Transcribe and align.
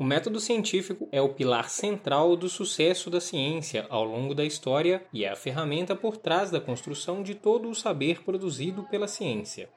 O 0.00 0.04
método 0.04 0.40
científico 0.40 1.06
é 1.12 1.20
o 1.20 1.28
pilar 1.28 1.68
central 1.68 2.34
do 2.34 2.48
sucesso 2.48 3.10
da 3.10 3.20
ciência 3.20 3.84
ao 3.90 4.02
longo 4.02 4.34
da 4.34 4.46
história 4.46 5.04
e 5.12 5.26
é 5.26 5.28
a 5.28 5.36
ferramenta 5.36 5.94
por 5.94 6.16
trás 6.16 6.50
da 6.50 6.58
construção 6.58 7.22
de 7.22 7.34
todo 7.34 7.68
o 7.68 7.74
saber 7.74 8.22
produzido 8.24 8.84
pela 8.84 9.06
ciência. 9.06 9.68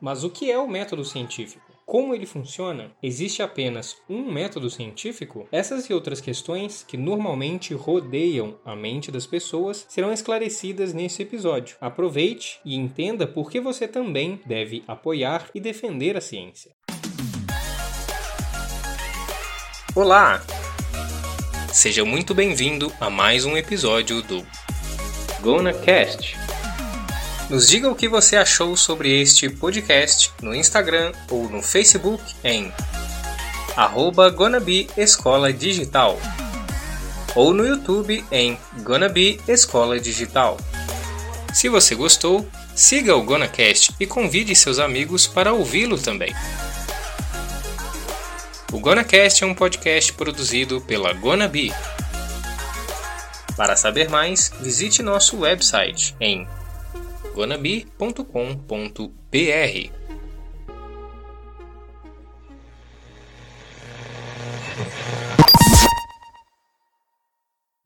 Mas 0.00 0.24
o 0.24 0.30
que 0.30 0.50
é 0.50 0.58
o 0.58 0.66
método 0.66 1.04
científico? 1.04 1.70
Como 1.84 2.14
ele 2.14 2.24
funciona? 2.24 2.90
Existe 3.02 3.42
apenas 3.42 3.98
um 4.08 4.32
método 4.32 4.70
científico? 4.70 5.46
Essas 5.52 5.90
e 5.90 5.92
outras 5.92 6.22
questões 6.22 6.82
que 6.82 6.96
normalmente 6.96 7.74
rodeiam 7.74 8.58
a 8.64 8.74
mente 8.74 9.10
das 9.10 9.26
pessoas 9.26 9.84
serão 9.90 10.10
esclarecidas 10.10 10.94
nesse 10.94 11.20
episódio. 11.20 11.76
Aproveite 11.82 12.60
e 12.64 12.76
entenda 12.76 13.26
por 13.26 13.50
que 13.50 13.60
você 13.60 13.86
também 13.86 14.40
deve 14.46 14.82
apoiar 14.86 15.50
e 15.54 15.60
defender 15.60 16.16
a 16.16 16.20
ciência. 16.22 16.70
Olá! 20.00 20.40
Seja 21.70 22.06
muito 22.06 22.34
bem-vindo 22.34 22.90
a 22.98 23.10
mais 23.10 23.44
um 23.44 23.54
episódio 23.54 24.22
do 24.22 24.42
GonaCast. 25.42 26.38
Nos 27.50 27.68
diga 27.68 27.90
o 27.90 27.94
que 27.94 28.08
você 28.08 28.34
achou 28.34 28.74
sobre 28.78 29.20
este 29.20 29.50
podcast 29.50 30.32
no 30.40 30.54
Instagram 30.54 31.12
ou 31.28 31.50
no 31.50 31.60
Facebook 31.60 32.24
em 32.42 32.72
arroba 33.76 34.30
Gonabi 34.30 34.88
Escola 34.96 35.52
Digital 35.52 36.18
ou 37.34 37.52
no 37.52 37.66
YouTube 37.66 38.24
em 38.32 38.58
Gonabi 38.82 39.38
Escola 39.46 40.00
Digital. 40.00 40.56
Se 41.52 41.68
você 41.68 41.94
gostou, 41.94 42.48
siga 42.74 43.14
o 43.14 43.22
GonaCast 43.22 43.94
e 44.00 44.06
convide 44.06 44.56
seus 44.56 44.78
amigos 44.78 45.26
para 45.26 45.52
ouvi-lo 45.52 45.98
também. 45.98 46.32
O 48.72 48.78
GonaCast 48.78 49.42
é 49.42 49.46
um 49.46 49.54
podcast 49.54 50.12
produzido 50.12 50.80
pela 50.80 51.12
Gonabi. 51.12 51.72
Para 53.56 53.74
saber 53.74 54.08
mais, 54.08 54.52
visite 54.60 55.02
nosso 55.02 55.40
website 55.40 56.14
em 56.20 56.46
gonabi.com.br. 57.34 58.24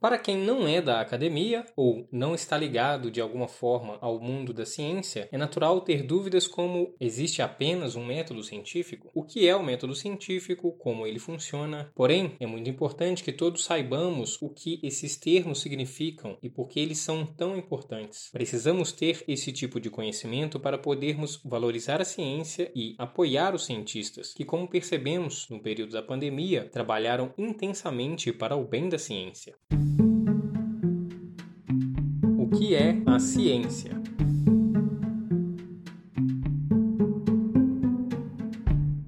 Para 0.05 0.19
quem 0.19 0.37
não 0.37 0.69
é 0.69 0.83
da 0.83 1.01
academia 1.01 1.65
ou 1.75 2.07
não 2.13 2.35
está 2.35 2.59
ligado 2.59 3.11
de 3.11 3.23
alguma 3.23 3.49
forma 3.49 3.97
ao 4.03 4.21
mundo 4.21 4.53
da 4.53 4.67
ciência, 4.67 5.31
é 5.33 5.39
natural 5.39 5.81
ter 5.81 6.03
dúvidas 6.03 6.47
como 6.47 6.95
existe 7.01 7.41
apenas 7.41 7.97
um 7.97 8.05
método 8.05 8.43
científico? 8.43 9.11
O 9.15 9.23
que 9.23 9.49
é 9.49 9.57
o 9.57 9.65
método 9.65 9.95
científico? 9.95 10.73
Como 10.73 11.07
ele 11.07 11.19
funciona? 11.19 11.91
Porém, 11.95 12.37
é 12.39 12.45
muito 12.45 12.69
importante 12.69 13.25
que 13.25 13.33
todos 13.33 13.65
saibamos 13.65 14.37
o 14.43 14.51
que 14.51 14.79
esses 14.83 15.17
termos 15.17 15.63
significam 15.63 16.37
e 16.43 16.51
por 16.51 16.69
que 16.69 16.81
eles 16.81 16.99
são 16.99 17.25
tão 17.25 17.57
importantes. 17.57 18.29
Precisamos 18.31 18.93
ter 18.93 19.25
esse 19.27 19.53
tipo 19.53 19.81
de 19.81 19.89
conhecimento 19.89 20.61
para 20.61 20.77
podermos 20.77 21.41
valorizar 21.43 22.03
a 22.03 22.05
ciência 22.05 22.71
e 22.77 22.95
apoiar 22.99 23.55
os 23.55 23.65
cientistas, 23.65 24.35
que, 24.35 24.45
como 24.45 24.69
percebemos 24.69 25.49
no 25.49 25.63
período 25.63 25.93
da 25.93 26.03
pandemia, 26.03 26.69
trabalharam 26.71 27.33
intensamente 27.39 28.31
para 28.35 28.55
o 28.55 28.67
bem 28.67 28.91
da 28.91 28.99
ciência 28.99 29.57
que 32.57 32.73
é 32.73 33.03
a 33.05 33.19
ciência. 33.19 33.91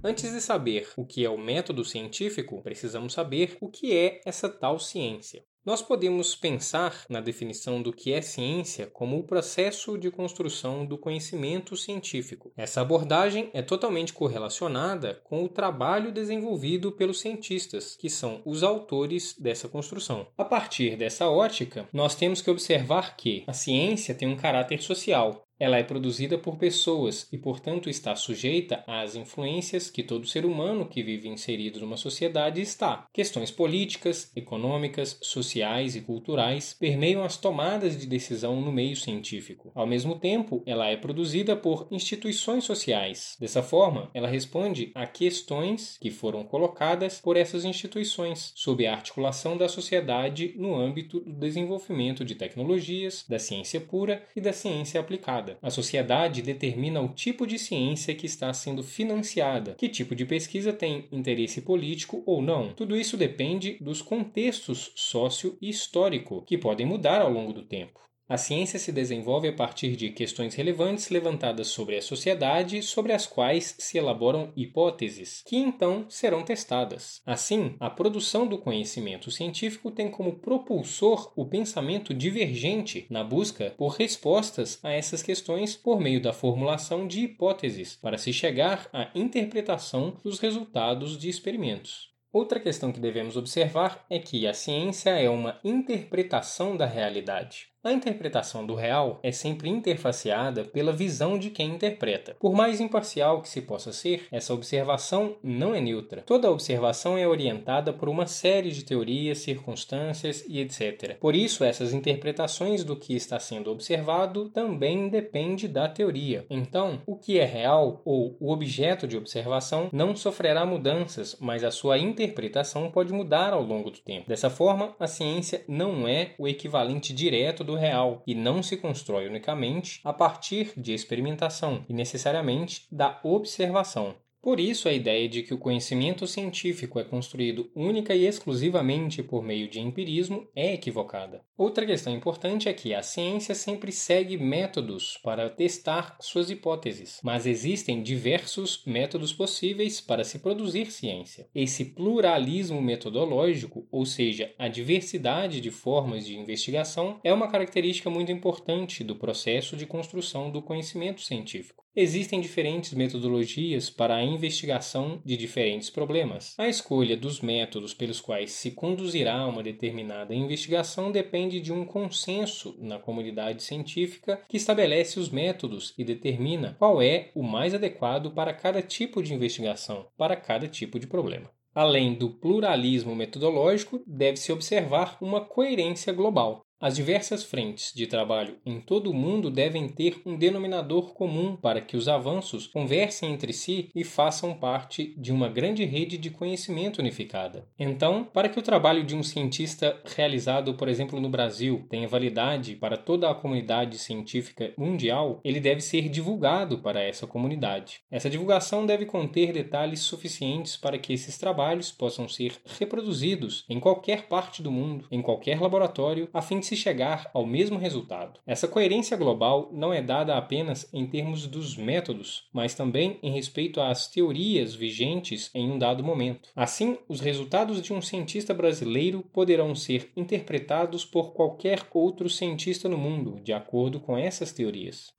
Antes 0.03 0.33
de 0.33 0.41
saber 0.41 0.89
o 0.97 1.07
que 1.07 1.25
é 1.25 1.31
o 1.31 1.39
método 1.39 1.85
científico, 1.85 2.61
precisamos 2.63 3.13
saber 3.13 3.57
o 3.61 3.69
que 3.69 3.97
é 3.97 4.21
essa 4.27 4.49
tal 4.49 4.81
ciência. 4.81 5.45
Nós 5.67 5.83
podemos 5.83 6.37
pensar 6.37 7.05
na 7.11 7.21
definição 7.21 7.83
do 7.83 7.93
que 7.93 8.13
é 8.13 8.23
ciência 8.23 8.87
como 8.87 9.19
o 9.19 9.25
processo 9.25 9.99
de 9.99 10.13
construção 10.13 10.87
do 10.87 10.97
conhecimento 10.97 11.77
científico. 11.77 12.53
Essa 12.57 12.83
abordagem 12.83 13.51
é 13.53 13.61
totalmente 13.61 14.13
correlacionada 14.13 15.21
com 15.25 15.43
o 15.43 15.49
trabalho 15.49 16.13
desenvolvido 16.13 16.93
pelos 16.93 17.19
cientistas, 17.19 17.97
que 17.97 18.09
são 18.09 18.41
os 18.45 18.63
autores 18.63 19.35
dessa 19.37 19.69
construção. 19.69 20.29
A 20.39 20.45
partir 20.45 20.97
dessa 20.97 21.29
ótica, 21.29 21.89
nós 21.93 22.15
temos 22.15 22.41
que 22.41 22.51
observar 22.51 23.17
que 23.17 23.43
a 23.49 23.53
ciência 23.53 24.15
tem 24.15 24.29
um 24.29 24.37
caráter 24.37 24.81
social, 24.81 25.46
ela 25.59 25.79
é 25.79 25.83
produzida 25.83 26.37
por 26.37 26.57
pessoas 26.57 27.29
e, 27.33 27.39
portanto, 27.39 27.89
está 27.89 28.15
sujeita 28.15 28.85
às 28.87 29.17
influências 29.17 29.91
que 29.91 30.03
todo 30.03 30.27
ser 30.27 30.45
humano 30.45 30.87
que 30.87 31.03
vive 31.03 31.29
inserido 31.29 31.81
numa 31.81 31.97
sociedade 31.97 32.61
está. 32.61 33.07
Questões 33.13 33.51
políticas, 33.51 34.31
econômicas, 34.37 35.19
sociais 35.23 35.97
e 35.97 36.01
culturais 36.01 36.75
permeiam 36.79 37.25
as 37.25 37.37
tomadas 37.37 37.99
de 37.99 38.07
decisão 38.07 38.61
no 38.61 38.73
meio 38.73 38.97
científico. 38.97 39.71
Ao 39.75 39.87
mesmo 39.87 40.19
tempo, 40.19 40.63
ela 40.67 40.89
é 40.89 40.97
produzida 40.97 41.57
por 41.57 41.87
instituições 41.91 42.65
sociais. 42.65 43.37
Dessa 43.41 43.63
forma, 43.63 44.11
ela 44.13 44.29
responde 44.29 44.91
a 44.95 45.07
questões 45.07 45.97
que 45.99 46.11
foram 46.11 46.45
colocadas 46.45 47.21
por 47.21 47.37
essas 47.37 47.65
instituições, 47.65 48.53
sob 48.55 48.87
a 48.87 48.93
articulação 48.93 49.57
da 49.57 49.69
sociedade 49.69 50.55
no 50.57 50.75
âmbito 50.75 51.21
do 51.21 51.33
desenvolvimento 51.33 52.25
de 52.25 52.35
tecnologias, 52.35 53.25
da 53.29 53.39
ciência 53.39 53.81
pura 53.81 54.23
e 54.35 54.41
da 54.41 54.53
ciência 54.53 55.01
aplicada. 55.01 55.46
A 55.63 55.71
sociedade 55.71 56.43
determina 56.43 57.01
o 57.01 57.09
tipo 57.09 57.47
de 57.47 57.59
ciência 57.59 58.15
que 58.15 58.27
está 58.27 58.53
sendo 58.53 58.83
financiada, 58.83 59.75
que 59.75 59.89
tipo 59.89 60.15
de 60.15 60.25
pesquisa 60.25 60.73
tem 60.73 61.09
interesse 61.13 61.61
político 61.63 62.23
ou 62.27 62.43
não. 62.43 62.73
Tudo 62.73 62.97
isso 62.97 63.17
depende 63.17 63.77
dos 63.81 64.03
contextos 64.03 64.93
sócio 64.95 65.57
e 65.61 65.69
histórico, 65.69 66.43
que 66.43 66.59
podem 66.59 66.87
mudar 66.87 67.21
ao 67.21 67.31
longo 67.31 67.53
do 67.53 67.63
tempo. 67.63 68.01
A 68.29 68.37
ciência 68.37 68.77
se 68.77 68.91
desenvolve 68.91 69.47
a 69.47 69.53
partir 69.53 69.95
de 69.95 70.11
questões 70.11 70.57
relevantes 70.57 71.11
levantadas 71.11 71.69
sobre 71.69 71.97
a 71.97 72.03
sociedade, 72.03 72.83
sobre 72.83 73.13
as 73.13 73.25
quais 73.25 73.77
se 73.79 73.99
elaboram 73.99 74.53
hipóteses, 74.57 75.45
que 75.47 75.57
então 75.57 76.07
serão 76.09 76.43
testadas. 76.43 77.23
Assim, 77.25 77.77
a 77.79 77.89
produção 77.89 78.45
do 78.45 78.59
conhecimento 78.59 79.31
científico 79.31 79.93
tem 79.93 80.11
como 80.11 80.41
propulsor 80.41 81.33
o 81.37 81.47
pensamento 81.47 82.13
divergente 82.13 83.07
na 83.09 83.23
busca 83.23 83.73
por 83.79 83.91
respostas 83.91 84.81
a 84.83 84.91
essas 84.91 85.23
questões 85.23 85.77
por 85.77 86.01
meio 86.01 86.21
da 86.21 86.33
formulação 86.33 87.07
de 87.07 87.21
hipóteses, 87.21 87.95
para 87.95 88.19
se 88.19 88.33
chegar 88.33 88.89
à 88.93 89.09
interpretação 89.15 90.17
dos 90.25 90.41
resultados 90.41 91.17
de 91.17 91.29
experimentos. 91.29 92.11
Outra 92.33 92.61
questão 92.61 92.93
que 92.93 93.01
devemos 93.01 93.35
observar 93.35 94.05
é 94.11 94.19
que 94.19 94.47
a 94.47 94.53
ciência 94.53 95.11
é 95.11 95.31
uma 95.31 95.59
interpretação 95.65 96.77
da 96.77 96.85
realidade. 96.85 97.69
A 97.87 97.93
interpretação 97.93 98.67
do 98.67 98.75
real 98.75 99.21
é 99.23 99.31
sempre 99.31 99.69
interfaceada 99.69 100.65
pela 100.65 100.91
visão 100.91 101.39
de 101.39 101.51
quem 101.51 101.71
interpreta. 101.71 102.35
Por 102.41 102.53
mais 102.53 102.81
imparcial 102.81 103.41
que 103.41 103.49
se 103.49 103.61
possa 103.61 103.93
ser, 103.93 104.27
essa 104.33 104.53
observação 104.53 105.37
não 105.41 105.73
é 105.73 105.81
neutra. 105.81 106.25
Toda 106.27 106.51
observação 106.51 107.17
é 107.17 107.29
orientada 107.29 107.93
por 107.93 108.09
uma 108.09 108.27
série 108.27 108.73
de 108.73 108.85
teorias, 108.85 109.39
circunstâncias 109.39 110.45
e 110.49 110.59
etc. 110.59 111.17
Por 111.21 111.37
isso, 111.37 111.63
essas 111.63 111.93
interpretações 111.93 112.83
do 112.83 112.97
que 112.97 113.15
está 113.15 113.39
sendo 113.39 113.71
observado 113.71 114.49
também 114.49 115.09
depende 115.09 115.69
da 115.69 115.89
teoria. 115.89 116.45
Então, 116.51 117.01
o 117.07 117.15
que 117.15 117.39
é 117.39 117.45
real 117.45 118.03
ou 118.05 118.37
o 118.41 118.51
objeto 118.51 119.07
de 119.07 119.17
observação 119.17 119.91
não 119.93 120.17
sofrerá 120.17 120.67
mudanças, 120.67 121.37
mas 121.39 121.63
a 121.63 121.71
sua 121.71 121.99
interpretação 121.99 122.91
pode 122.91 123.13
mudar 123.13 123.53
ao 123.53 123.63
longo 123.63 123.93
do 123.93 124.01
tempo. 124.01 124.29
Dessa 124.29 124.51
forma, 124.51 124.93
a 124.99 125.07
ciência 125.07 125.63
não 125.69 126.09
é 126.09 126.35
o 126.37 126.49
equivalente 126.49 127.13
direto 127.13 127.63
do 127.63 127.76
real 127.77 128.23
e 128.27 128.35
não 128.35 128.63
se 128.63 128.77
constrói 128.77 129.29
unicamente 129.29 130.01
a 130.05 130.13
partir 130.13 130.73
de 130.77 130.93
experimentação 130.93 131.85
e 131.89 131.95
necessariamente 131.95 132.87
da 132.91 133.21
observação. 133.23 134.15
Por 134.47 134.61
isso, 134.61 134.89
a 134.89 134.93
ideia 134.93 135.29
de 135.29 135.43
que 135.43 135.53
o 135.53 135.59
conhecimento 135.59 136.25
científico 136.25 137.01
é 137.01 137.03
construído 137.03 137.69
única 137.75 138.15
e 138.15 138.25
exclusivamente 138.25 139.21
por 139.21 139.43
meio 139.43 139.69
de 139.69 139.81
empirismo 139.81 140.47
é 140.55 140.73
equivocada. 140.73 141.43
Outra 141.59 141.85
questão 141.85 142.15
importante 142.15 142.69
é 142.69 142.73
que 142.73 142.95
a 142.95 143.03
ciência 143.03 143.57
sempre 143.57 143.91
segue 143.91 144.39
métodos 144.39 145.19
para 145.21 145.51
testar 145.51 146.17
suas 146.21 146.49
hipóteses, 146.49 147.19
mas 147.25 147.45
existem 147.45 148.01
diversos 148.01 148.85
métodos 148.87 149.33
possíveis 149.33 150.01
para 150.01 150.23
se 150.23 150.39
produzir 150.39 150.93
ciência. 150.93 151.49
Esse 151.53 151.85
pluralismo 151.85 152.81
metodológico, 152.81 153.89
ou 153.91 154.07
seja, 154.07 154.55
a 154.57 154.69
diversidade 154.69 155.61
de 155.61 155.73
formas 155.73 156.25
de 156.25 156.39
investigação, 156.39 157.19
é 157.25 157.35
uma 157.35 157.51
característica 157.51 158.09
muito 158.09 158.31
importante 158.31 159.03
do 159.03 159.17
processo 159.17 159.77
de 159.77 159.87
construção 159.87 160.53
do 160.53 160.63
conhecimento 160.63 161.21
científico. 161.21 161.86
Existem 161.99 162.43
diferentes 162.43 162.93
metodologias 162.93 163.89
para 163.89 164.17
a 164.17 164.23
investigação 164.23 165.19
de 165.25 165.35
diferentes 165.35 165.89
problemas. 165.89 166.55
A 166.59 166.69
escolha 166.69 167.17
dos 167.17 167.41
métodos 167.41 167.95
pelos 167.95 168.21
quais 168.21 168.53
se 168.53 168.73
conduzirá 168.73 169.47
uma 169.47 169.63
determinada 169.63 170.35
investigação 170.35 171.11
depende 171.11 171.59
de 171.59 171.73
um 171.73 171.87
consenso 171.87 172.77
na 172.79 172.99
comunidade 172.99 173.63
científica 173.63 174.39
que 174.47 174.59
estabelece 174.59 175.19
os 175.19 175.31
métodos 175.31 175.95
e 175.97 176.05
determina 176.05 176.77
qual 176.79 177.01
é 177.01 177.31
o 177.35 177.43
mais 177.43 177.73
adequado 177.73 178.31
para 178.31 178.53
cada 178.53 178.83
tipo 178.83 179.23
de 179.23 179.33
investigação, 179.33 180.07
para 180.19 180.37
cada 180.37 180.69
tipo 180.69 180.99
de 180.99 181.07
problema. 181.07 181.51
Além 181.75 182.13
do 182.13 182.29
pluralismo 182.29 183.15
metodológico, 183.15 184.03
deve-se 184.07 184.53
observar 184.53 185.17
uma 185.21 185.43
coerência 185.43 186.13
global. 186.13 186.66
As 186.79 186.95
diversas 186.95 187.43
frentes 187.43 187.91
de 187.95 188.07
trabalho 188.07 188.59
em 188.65 188.79
todo 188.79 189.11
o 189.11 189.15
mundo 189.15 189.51
devem 189.51 189.89
ter 189.89 190.21
um 190.27 190.37
denominador 190.37 191.15
comum 191.15 191.57
para 191.57 191.81
que 191.81 191.97
os 191.97 192.07
avanços 192.07 192.67
conversem 192.67 193.33
entre 193.33 193.51
si 193.55 193.91
e 193.95 194.05
façam 194.05 194.53
parte 194.53 195.15
de 195.17 195.33
uma 195.33 195.49
grande 195.49 195.87
rede 195.87 196.19
de 196.19 196.29
conhecimento 196.29 196.99
unificada. 196.99 197.67
Então, 197.79 198.25
para 198.25 198.51
que 198.51 198.59
o 198.59 198.63
trabalho 198.63 199.03
de 199.05 199.17
um 199.17 199.23
cientista 199.23 199.99
realizado, 200.05 200.75
por 200.75 200.87
exemplo, 200.87 201.19
no 201.19 201.31
Brasil, 201.31 201.87
tenha 201.89 202.07
validade 202.07 202.77
para 202.77 202.99
toda 202.99 203.31
a 203.31 203.35
comunidade 203.35 203.97
científica 203.97 204.75
mundial, 204.77 205.41
ele 205.43 205.61
deve 205.61 205.81
ser 205.81 206.11
divulgado 206.11 206.81
para 206.81 207.03
essa 207.03 207.27
comunidade. 207.27 208.03
Essa 208.11 208.29
divulgação 208.29 208.85
deve 208.85 209.07
conter 209.07 209.51
detalhes 209.51 210.01
suficientes 210.01 210.77
para 210.77 210.99
que 210.99 211.15
esses 211.15 211.39
trabalhos 211.39 211.91
possam 211.91 212.29
ser 212.29 212.53
reproduzidos 212.79 213.65
em 213.67 213.81
qualquer 213.81 214.29
parte 214.29 214.63
do 214.63 214.71
mundo, 214.71 215.07
em 215.11 215.23
qualquer 215.23 215.59
laboratório, 215.59 216.29
a 216.35 216.43
fim 216.43 216.61
de 216.61 216.66
se 216.67 216.77
chegar 216.77 217.31
ao 217.33 217.47
mesmo 217.47 217.79
resultado. 217.79 218.41
Essa 218.47 218.69
coerência 218.69 219.17
global 219.17 219.71
não 219.73 219.93
é 219.93 220.03
dada 220.03 220.37
apenas 220.37 220.89
em 220.93 221.07
termos 221.07 221.47
dos 221.47 221.77
métodos, 221.77 222.49
mas 222.53 222.75
também 222.75 223.19
em 223.23 223.33
respeito 223.33 223.81
às 223.81 224.09
teorias 224.09 224.75
vigentes 224.75 225.51
em 225.55 225.71
um 225.71 225.79
dado 225.79 226.05
momento. 226.05 226.51
Assim, 226.55 226.99
os 227.09 227.21
resultados 227.21 227.81
de 227.81 227.93
um 227.93 228.03
cientista 228.03 228.53
brasileiro 228.53 229.23
poderão 229.33 229.75
ser 229.75 230.11
interpretados 230.17 231.05
por 231.05 231.33
qualquer 231.33 231.87
outro 231.95 232.29
cientista 232.29 232.89
no 232.89 232.99
mundo, 232.99 233.41
de 233.43 233.53
acordo 233.53 234.01
com 234.01 234.19
essas 234.19 234.53
teorias. 234.53 235.13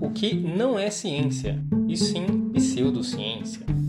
O 0.00 0.10
que 0.10 0.34
não 0.34 0.78
é 0.78 0.90
ciência, 0.90 1.62
e 1.88 1.96
sim 1.96 2.50
pseudociência. 2.52 3.87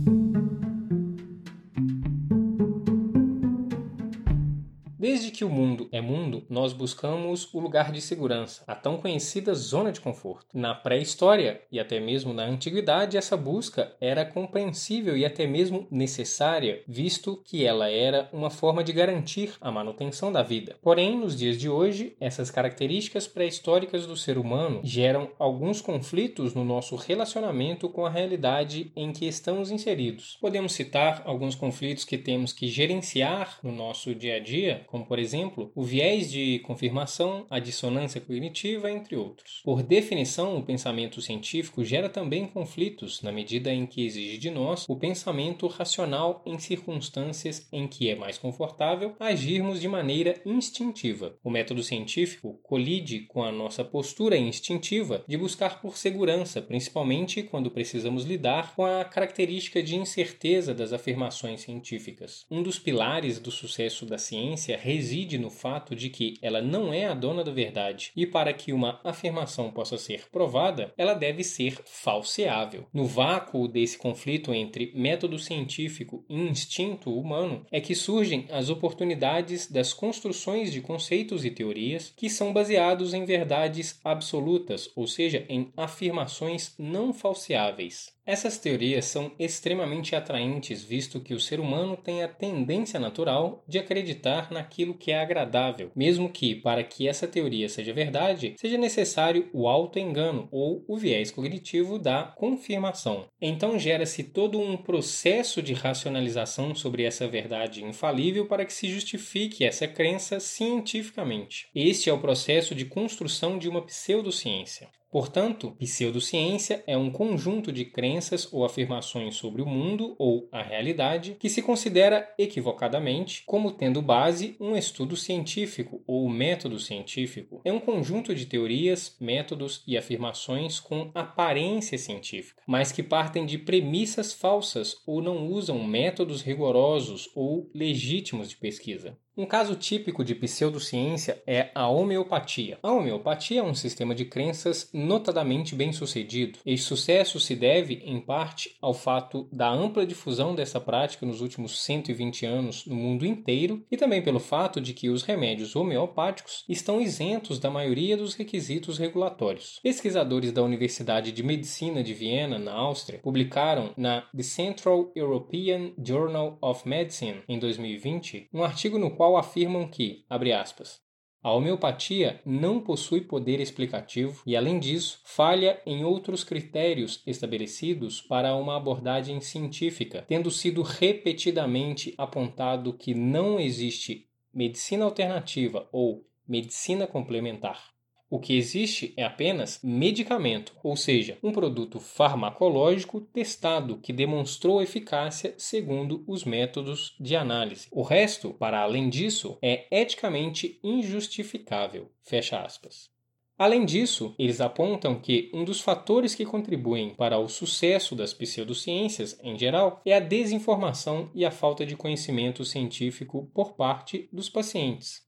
Desde 5.09 5.31
que 5.31 5.44
o 5.44 5.50
mundo 5.50 5.89
é 5.91 6.00
mundo, 6.00 6.45
nós 6.47 6.71
buscamos 6.71 7.51
o 7.51 7.59
lugar 7.59 7.91
de 7.91 8.00
segurança, 8.00 8.63
a 8.67 8.75
tão 8.75 8.97
conhecida 8.97 9.56
zona 9.56 9.91
de 9.91 10.00
conforto. 10.00 10.45
Na 10.53 10.75
pré-história 10.75 11.63
e 11.71 11.79
até 11.79 12.00
mesmo 12.00 12.31
na 12.31 12.44
antiguidade, 12.44 13.17
essa 13.17 13.35
busca 13.35 13.91
era 14.00 14.23
compreensível 14.23 15.17
e 15.17 15.25
até 15.25 15.47
mesmo 15.47 15.88
necessária, 15.89 16.83
visto 16.88 17.41
que 17.44 17.65
ela 17.65 17.89
era 17.89 18.29
uma 18.31 18.51
forma 18.51 18.83
de 18.83 18.94
garantir 18.94 19.53
a 19.59 19.71
manutenção 19.71 20.31
da 20.31 20.44
vida. 20.44 20.77
Porém, 20.79 21.17
nos 21.17 21.35
dias 21.35 21.57
de 21.57 21.67
hoje, 21.67 22.15
essas 22.19 22.51
características 22.51 23.27
pré-históricas 23.27 24.05
do 24.05 24.15
ser 24.15 24.38
humano 24.38 24.79
geram 24.83 25.31
alguns 25.39 25.81
conflitos 25.81 26.53
no 26.53 26.63
nosso 26.63 26.95
relacionamento 26.95 27.89
com 27.89 28.05
a 28.05 28.12
realidade 28.12 28.91
em 28.95 29.12
que 29.12 29.25
estamos 29.25 29.71
inseridos. 29.71 30.38
Podemos 30.39 30.73
citar 30.73 31.23
alguns 31.25 31.55
conflitos 31.55 32.05
que 32.05 32.15
temos 32.15 32.53
que 32.53 32.67
gerenciar 32.67 33.57
no 33.63 33.71
nosso 33.71 34.13
dia 34.13 34.35
a 34.35 34.39
dia 34.39 34.85
como 34.85 34.99
por 35.04 35.19
exemplo 35.19 35.72
o 35.75 35.84
viés 35.84 36.31
de 36.31 36.60
confirmação, 36.60 37.46
a 37.50 37.60
dissonância 37.60 38.22
cognitiva, 38.22 38.92
entre 38.92 39.16
outros. 39.16 39.62
Por 39.63 39.84
definição, 39.84 40.57
o 40.57 40.63
pensamento 40.63 41.22
científico 41.22 41.84
gera 41.84 42.10
também 42.10 42.46
conflitos 42.46 43.22
na 43.22 43.31
medida 43.31 43.74
em 43.74 43.86
que 43.86 44.06
exige 44.06 44.38
de 44.38 44.50
nós 44.50 44.86
o 44.88 44.96
pensamento 44.96 45.68
racional 45.68 46.44
em 46.46 46.57
circunstâncias 46.60 47.68
em 47.72 47.88
que 47.88 48.10
é 48.10 48.16
mais 48.16 48.38
confortável 48.38 49.16
agirmos 49.19 49.80
de 49.80 49.88
maneira 49.88 50.42
instintiva. 50.46 51.36
O 51.44 51.50
método 51.50 51.84
científico 51.84 52.60
colide 52.63 53.22
com 53.22 53.44
a 53.44 53.51
nossa 53.51 53.84
postura 53.84 54.38
instintiva 54.38 55.24
de 55.28 55.38
buscar 55.38 55.81
por 55.81 55.98
segurança, 55.98 56.62
principalmente 56.62 57.44
quando 57.44 57.72
precisamos 57.72 58.24
lidar 58.25 58.75
com 58.75 58.86
a 58.86 59.04
característica 59.04 59.81
de 59.81 59.96
incerteza 59.96 60.74
das 60.74 60.94
afirmações 60.94 61.62
científicas. 61.62 62.46
Um 62.50 62.63
dos 62.63 62.80
pilares 62.80 63.40
do 63.40 63.51
sucesso 63.51 64.06
da 64.06 64.18
ciência 64.18 64.78
reside 64.89 65.38
no 65.38 65.51
fato 65.51 65.95
de 65.95 66.09
que 66.09 66.33
ela 66.41 66.62
não 66.62 66.91
é 66.91 67.06
a 67.06 67.13
dona 67.13 67.44
da 67.44 67.51
verdade 67.51 68.12
e 68.15 68.25
para 68.25 68.51
que 68.51 68.74
uma 68.74 69.00
afirmação 69.03 69.71
possa 69.71 69.97
ser 69.97 70.27
provada, 70.31 70.91
ela 70.97 71.13
deve 71.13 71.44
ser 71.44 71.80
falseável. 71.86 72.88
No 72.91 73.06
vácuo 73.06 73.68
desse 73.68 73.97
conflito 73.97 74.51
entre 74.51 74.91
método 74.95 75.38
científico 75.38 76.25
e 76.27 76.36
instinto 76.36 77.13
humano 77.13 77.65
é 77.71 77.80
que 77.80 77.94
surgem 77.94 78.47
as 78.50 78.69
oportunidades 78.69 79.69
das 79.69 79.94
construções 79.94 80.71
de 80.71 80.81
conceitos 80.81 81.45
e 81.45 81.51
teorias 81.51 82.12
que 82.18 82.30
são 82.30 82.51
baseados 82.51 83.13
em 83.13 83.25
verdades 83.25 84.00
absolutas, 84.03 84.89
ou 84.95 85.06
seja, 85.06 85.45
em 85.47 85.71
afirmações 85.77 86.74
não 86.80 87.13
falseáveis. 87.13 88.18
Essas 88.30 88.59
teorias 88.59 89.06
são 89.06 89.31
extremamente 89.39 90.15
atraentes, 90.15 90.83
visto 90.83 91.19
que 91.19 91.33
o 91.33 91.39
ser 91.39 91.59
humano 91.59 91.97
tem 91.97 92.21
a 92.21 92.27
tendência 92.27 93.00
natural 93.00 93.63
de 93.68 93.80
acreditar 93.80 94.51
naquilo 94.51 94.78
que 94.93 95.11
é 95.11 95.19
agradável, 95.19 95.91
mesmo 95.95 96.29
que, 96.29 96.55
para 96.55 96.83
que 96.83 97.07
essa 97.07 97.27
teoria 97.27 97.67
seja 97.69 97.93
verdade, 97.93 98.55
seja 98.57 98.77
necessário 98.77 99.49
o 99.53 99.67
auto-engano 99.67 100.47
ou 100.51 100.83
o 100.87 100.97
viés 100.97 101.31
cognitivo 101.31 101.97
da 101.97 102.23
confirmação. 102.23 103.25
Então 103.41 103.77
gera-se 103.77 104.23
todo 104.23 104.59
um 104.59 104.77
processo 104.77 105.61
de 105.61 105.73
racionalização 105.73 106.73
sobre 106.75 107.03
essa 107.03 107.27
verdade 107.27 107.83
infalível 107.83 108.45
para 108.45 108.65
que 108.65 108.73
se 108.73 108.87
justifique 108.87 109.63
essa 109.63 109.87
crença 109.87 110.39
cientificamente. 110.39 111.67
Este 111.73 112.09
é 112.09 112.13
o 112.13 112.21
processo 112.21 112.73
de 112.73 112.85
construção 112.85 113.57
de 113.57 113.67
uma 113.67 113.81
pseudociência. 113.81 114.89
Portanto, 115.11 115.75
pseudociência 115.79 116.83
é 116.85 116.95
um 116.95 117.09
conjunto 117.09 117.71
de 117.71 117.83
crenças 117.83 118.47
ou 118.53 118.63
afirmações 118.63 119.35
sobre 119.35 119.59
o 119.59 119.65
mundo 119.65 120.15
ou 120.19 120.47
a 120.51 120.61
realidade 120.61 121.35
que 121.39 121.50
se 121.50 121.63
considera 121.63 122.31
equivocadamente 122.38 123.44
como 123.47 123.71
tendo 123.71 124.03
base 124.03 124.56
um 124.59 124.77
estudo 124.77 125.15
científico 125.15 126.03
ou 126.06 126.29
método 126.29 126.79
científico. 126.79 127.59
É 127.65 127.73
um 127.73 127.79
conjunto 127.79 128.35
de 128.35 128.45
teorias, 128.45 129.17
métodos 129.19 129.83
e 129.88 129.97
afirmações 129.97 130.79
com 130.79 131.09
aparência 131.15 131.97
científica, 131.97 132.62
mas 132.67 132.91
que 132.91 133.01
partem 133.01 133.47
de 133.47 133.57
premissas 133.57 134.31
falsas 134.31 134.97
ou 135.07 135.23
não 135.23 135.47
usam 135.47 135.83
métodos 135.83 136.44
rigorosos 136.44 137.31
ou 137.33 137.67
legítimos 137.73 138.47
de 138.50 138.57
pesquisa. 138.57 139.17
Um 139.39 139.45
caso 139.45 139.74
típico 139.74 140.21
de 140.21 140.36
pseudociência 140.36 141.41
é 141.47 141.69
a 141.74 141.88
homeopatia. 141.88 142.77
A 142.83 142.91
homeopatia 142.91 143.62
é 143.62 143.63
um 143.63 143.74
sistema 143.74 144.13
de 144.13 144.25
crenças 144.25 144.89
notadamente 144.91 145.74
bem 145.74 145.94
sucedido. 145.94 146.59
Esse 146.65 146.83
sucesso 146.83 147.39
se 147.39 147.56
deve, 147.56 148.01
em 148.03 148.19
parte, 148.19 148.75
ao 148.81 148.94
fato 148.94 149.47
da 149.50 149.69
ampla 149.69 150.06
difusão 150.06 150.53
dessa 150.53 150.77
prática 150.81 151.25
nos 151.25 151.39
últimos 151.39 151.81
120 151.86 152.46
anos 152.46 152.86
no 152.86 152.96
mundo 152.96 153.25
inteiro 153.25 153.81
e 153.89 153.96
também 153.96 154.22
pelo 154.22 154.41
fato 154.41 154.81
de 154.81 154.93
que 154.93 155.08
os 155.08 155.24
remédios 155.24 155.74
homeopáticos 155.74 156.65
estão 156.67 157.00
isentos 157.00 157.60
da 157.60 157.69
maioria 157.69 158.17
dos 158.17 158.34
requisitos 158.34 158.98
regulatórios. 158.98 159.79
Pesquisadores 159.81 160.51
da 160.51 160.63
Universidade 160.63 161.31
de 161.31 161.43
Medicina 161.43 162.03
de 162.03 162.13
Viena, 162.13 162.60
na 162.60 162.74
Áustria, 162.74 163.22
publicaram 163.24 163.91
na 163.96 164.27
The 164.36 164.43
Central 164.43 165.13
European 165.15 165.93
Journal 165.98 166.58
of 166.62 166.86
Medicine 166.86 167.41
em 167.48 167.58
2020 167.58 168.50
um 168.53 168.65
artigo 168.65 169.00
no 169.00 169.12
qual 169.12 169.28
qual 169.29 169.38
afirmam 169.38 169.88
que, 169.88 170.25
abre 170.27 170.51
aspas, 170.51 171.00
a 171.43 171.53
homeopatia 171.53 172.41
não 172.43 172.81
possui 172.81 173.21
poder 173.21 173.59
explicativo 173.59 174.41
e, 174.43 174.55
além 174.55 174.79
disso, 174.79 175.21
falha 175.24 175.79
em 175.86 176.03
outros 176.03 176.43
critérios 176.43 177.21
estabelecidos 177.27 178.21
para 178.21 178.55
uma 178.55 178.75
abordagem 178.75 179.39
científica, 179.39 180.25
tendo 180.27 180.50
sido 180.50 180.81
repetidamente 180.81 182.12
apontado 182.17 182.91
que 182.91 183.13
não 183.13 183.59
existe 183.59 184.27
medicina 184.51 185.05
alternativa 185.05 185.88
ou 185.91 186.25
medicina 186.48 187.05
complementar. 187.05 187.99
O 188.29 188.39
que 188.39 188.55
existe 188.55 189.12
é 189.17 189.24
apenas 189.24 189.79
medicamento, 189.81 190.75
ou 190.83 190.95
seja, 190.95 191.39
um 191.41 191.51
produto 191.51 192.00
farmacológico 192.00 193.21
testado 193.21 193.98
que 193.98 194.13
demonstrou 194.13 194.83
eficácia 194.83 195.55
segundo 195.57 196.24
os 196.27 196.43
métodos 196.43 197.15
de 197.19 197.36
análise. 197.36 197.88
O 197.91 198.03
resto, 198.03 198.53
para 198.53 198.81
além 198.81 199.09
disso, 199.09 199.57
é 199.63 199.88
eticamente 199.89 200.79
injustificável. 200.83 202.12
Fecha 202.21 202.62
aspas. 202.62 203.09
Além 203.57 203.83
disso, 203.83 204.36
eles 204.38 204.62
apontam 204.62 205.19
que 205.19 205.50
um 205.51 205.65
dos 205.65 205.81
fatores 205.81 206.36
que 206.36 206.45
contribuem 206.45 207.15
para 207.15 207.39
o 207.39 207.50
sucesso 207.50 208.15
das 208.15 208.31
pseudociências 208.31 209.39
em 209.43 209.57
geral 209.57 210.01
é 210.05 210.13
a 210.13 210.19
desinformação 210.19 211.31
e 211.33 211.43
a 211.43 211.51
falta 211.51 211.83
de 211.83 211.98
conhecimento 211.98 212.63
científico 212.63 213.50
por 213.55 213.74
parte 213.74 214.29
dos 214.31 214.50
pacientes. 214.50 215.27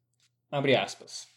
Abre 0.52 0.76
aspas. 0.76 1.31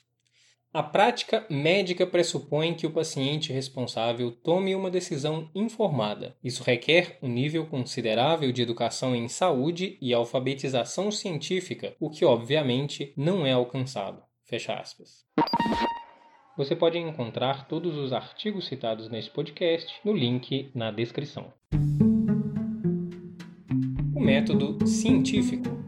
A 0.74 0.82
prática 0.82 1.46
médica 1.48 2.04
pressupõe 2.04 2.74
que 2.74 2.84
o 2.84 2.90
paciente 2.90 3.52
responsável 3.52 4.32
tome 4.32 4.74
uma 4.74 4.90
decisão 4.90 5.48
informada. 5.54 6.36
Isso 6.42 6.64
requer 6.64 7.16
um 7.22 7.28
nível 7.28 7.64
considerável 7.64 8.50
de 8.50 8.60
educação 8.60 9.14
em 9.14 9.28
saúde 9.28 9.96
e 10.02 10.12
alfabetização 10.12 11.12
científica, 11.12 11.94
o 12.00 12.10
que 12.10 12.24
obviamente 12.24 13.12
não 13.16 13.46
é 13.46 13.52
alcançado. 13.52 14.20
Fecha 14.42 14.74
aspas. 14.74 15.24
Você 16.56 16.74
pode 16.74 16.98
encontrar 16.98 17.68
todos 17.68 17.96
os 17.96 18.12
artigos 18.12 18.66
citados 18.66 19.08
nesse 19.08 19.30
podcast 19.30 19.94
no 20.04 20.12
link 20.12 20.70
na 20.74 20.90
descrição 20.90 21.52
método 24.24 24.86
científico. 24.86 25.83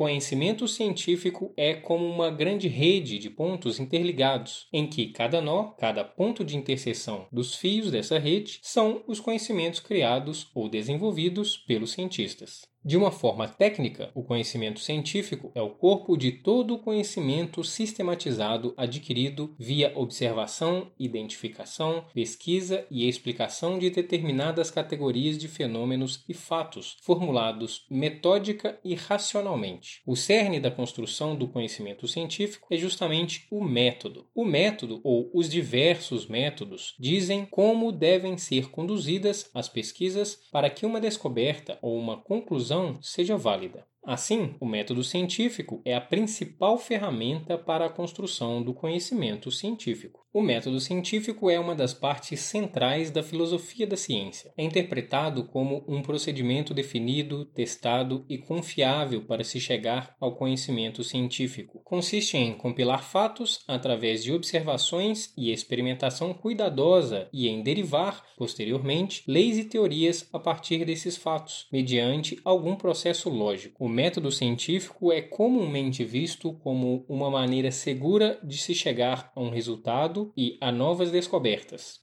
Conhecimento 0.00 0.66
científico 0.66 1.52
é 1.58 1.74
como 1.74 2.06
uma 2.06 2.30
grande 2.30 2.68
rede 2.68 3.18
de 3.18 3.28
pontos 3.28 3.78
interligados, 3.78 4.66
em 4.72 4.86
que 4.86 5.08
cada 5.08 5.42
nó, 5.42 5.72
cada 5.72 6.02
ponto 6.02 6.42
de 6.42 6.56
interseção 6.56 7.26
dos 7.30 7.54
fios 7.54 7.90
dessa 7.90 8.18
rede, 8.18 8.60
são 8.62 9.04
os 9.06 9.20
conhecimentos 9.20 9.78
criados 9.78 10.50
ou 10.54 10.70
desenvolvidos 10.70 11.58
pelos 11.58 11.92
cientistas. 11.92 12.69
De 12.82 12.96
uma 12.96 13.10
forma 13.10 13.46
técnica, 13.46 14.10
o 14.14 14.22
conhecimento 14.22 14.80
científico 14.80 15.52
é 15.54 15.60
o 15.60 15.68
corpo 15.68 16.16
de 16.16 16.32
todo 16.32 16.74
o 16.74 16.78
conhecimento 16.78 17.62
sistematizado 17.62 18.72
adquirido 18.74 19.54
via 19.58 19.92
observação, 19.94 20.90
identificação, 20.98 22.06
pesquisa 22.14 22.86
e 22.90 23.06
explicação 23.06 23.78
de 23.78 23.90
determinadas 23.90 24.70
categorias 24.70 25.36
de 25.36 25.46
fenômenos 25.46 26.24
e 26.26 26.32
fatos, 26.32 26.96
formulados 27.02 27.84
metódica 27.90 28.80
e 28.82 28.94
racionalmente. 28.94 30.00
O 30.06 30.16
cerne 30.16 30.58
da 30.58 30.70
construção 30.70 31.36
do 31.36 31.48
conhecimento 31.48 32.08
científico 32.08 32.66
é 32.70 32.78
justamente 32.78 33.46
o 33.50 33.62
método. 33.62 34.26
O 34.34 34.42
método, 34.42 35.02
ou 35.04 35.30
os 35.34 35.50
diversos 35.50 36.26
métodos, 36.26 36.94
dizem 36.98 37.44
como 37.44 37.92
devem 37.92 38.38
ser 38.38 38.70
conduzidas 38.70 39.50
as 39.52 39.68
pesquisas 39.68 40.40
para 40.50 40.70
que 40.70 40.86
uma 40.86 40.98
descoberta 40.98 41.78
ou 41.82 41.98
uma 41.98 42.16
conclusão 42.16 42.69
conclusão 42.70 42.98
seja 43.02 43.36
válida. 43.36 43.84
Assim, 44.02 44.54
o 44.58 44.66
método 44.66 45.04
científico 45.04 45.82
é 45.84 45.94
a 45.94 46.00
principal 46.00 46.78
ferramenta 46.78 47.58
para 47.58 47.86
a 47.86 47.90
construção 47.90 48.62
do 48.62 48.72
conhecimento 48.72 49.50
científico. 49.50 50.20
O 50.32 50.40
método 50.40 50.78
científico 50.78 51.50
é 51.50 51.58
uma 51.58 51.74
das 51.74 51.92
partes 51.92 52.38
centrais 52.40 53.10
da 53.10 53.20
filosofia 53.20 53.84
da 53.84 53.96
ciência. 53.96 54.52
É 54.56 54.62
interpretado 54.62 55.42
como 55.44 55.84
um 55.88 56.02
procedimento 56.02 56.72
definido, 56.72 57.44
testado 57.46 58.24
e 58.28 58.38
confiável 58.38 59.24
para 59.24 59.42
se 59.42 59.60
chegar 59.60 60.14
ao 60.20 60.36
conhecimento 60.36 61.02
científico. 61.02 61.80
Consiste 61.84 62.36
em 62.36 62.54
compilar 62.54 63.02
fatos 63.02 63.64
através 63.66 64.22
de 64.22 64.32
observações 64.32 65.34
e 65.36 65.50
experimentação 65.50 66.32
cuidadosa 66.32 67.28
e 67.32 67.48
em 67.48 67.60
derivar, 67.60 68.24
posteriormente, 68.36 69.24
leis 69.26 69.58
e 69.58 69.64
teorias 69.64 70.28
a 70.32 70.38
partir 70.38 70.84
desses 70.84 71.16
fatos, 71.16 71.66
mediante 71.72 72.40
algum 72.44 72.76
processo 72.76 73.28
lógico. 73.28 73.89
Método 73.90 74.30
científico 74.30 75.12
é 75.12 75.20
comumente 75.20 76.04
visto 76.04 76.52
como 76.54 77.04
uma 77.08 77.30
maneira 77.30 77.70
segura 77.70 78.38
de 78.42 78.56
se 78.56 78.74
chegar 78.74 79.30
a 79.34 79.40
um 79.40 79.50
resultado 79.50 80.32
e 80.36 80.56
a 80.60 80.72
novas 80.72 81.10
descobertas. 81.10 82.00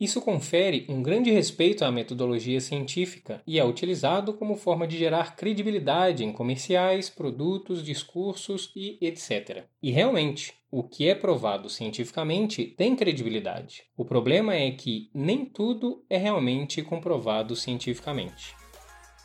Isso 0.00 0.22
confere 0.22 0.86
um 0.88 1.02
grande 1.02 1.30
respeito 1.30 1.84
à 1.84 1.90
metodologia 1.90 2.58
científica 2.58 3.42
e 3.46 3.58
é 3.58 3.64
utilizado 3.64 4.32
como 4.32 4.56
forma 4.56 4.86
de 4.86 4.96
gerar 4.96 5.36
credibilidade 5.36 6.24
em 6.24 6.32
comerciais, 6.32 7.10
produtos, 7.10 7.84
discursos 7.84 8.72
e 8.74 8.96
etc. 9.02 9.64
E 9.82 9.90
realmente, 9.90 10.54
o 10.70 10.82
que 10.82 11.06
é 11.06 11.14
provado 11.14 11.68
cientificamente 11.68 12.64
tem 12.64 12.96
credibilidade. 12.96 13.82
O 13.94 14.04
problema 14.04 14.54
é 14.54 14.70
que 14.70 15.10
nem 15.12 15.44
tudo 15.44 16.02
é 16.08 16.16
realmente 16.16 16.80
comprovado 16.80 17.54
cientificamente. 17.54 18.56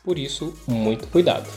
Por 0.04 0.18
isso, 0.18 0.54
muito 0.68 1.08
cuidado. 1.08 1.48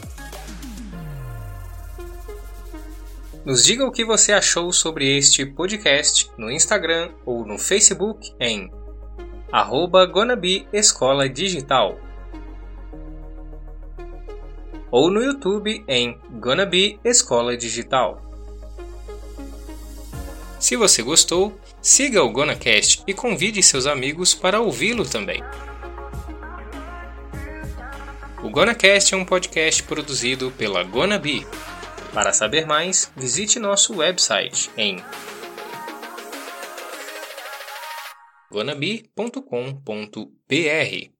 Nos 3.45 3.63
diga 3.63 3.85
o 3.85 3.91
que 3.91 4.03
você 4.03 4.33
achou 4.33 4.71
sobre 4.73 5.17
este 5.17 5.45
podcast 5.45 6.29
no 6.37 6.51
Instagram 6.51 7.11
ou 7.25 7.45
no 7.45 7.57
Facebook 7.57 8.33
em 8.39 8.69
arroba 9.51 10.11
Escola 10.73 11.27
Digital 11.29 11.97
ou 14.91 15.09
no 15.09 15.23
YouTube 15.23 15.83
em 15.87 16.17
Gonabi 16.39 16.99
Escola 17.03 17.55
Digital. 17.55 18.21
Se 20.59 20.75
você 20.75 21.01
gostou, 21.01 21.57
siga 21.81 22.21
o 22.21 22.31
GonaCast 22.31 23.03
e 23.07 23.13
convide 23.13 23.63
seus 23.63 23.85
amigos 23.85 24.33
para 24.33 24.59
ouvi-lo 24.59 25.05
também. 25.05 25.41
O 28.43 28.49
GonaCast 28.49 29.13
é 29.13 29.17
um 29.17 29.25
podcast 29.25 29.83
produzido 29.83 30.51
pela 30.57 30.83
Gonabi. 30.83 31.45
Para 32.13 32.33
saber 32.33 32.65
mais, 32.65 33.11
visite 33.15 33.59
nosso 33.59 33.97
website 33.97 34.71
em 34.75 35.03
gonabi.com.br. 38.51 41.18